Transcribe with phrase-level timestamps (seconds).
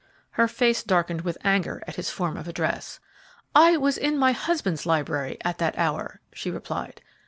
[0.31, 2.99] Her face darkened with anger at his form of address.
[3.53, 7.03] "I was in my husband's library at that hour," she replied.